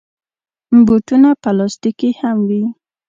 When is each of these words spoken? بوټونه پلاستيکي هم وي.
بوټونه 0.85 1.29
پلاستيکي 1.41 2.09
هم 2.19 2.37
وي. 2.49 2.63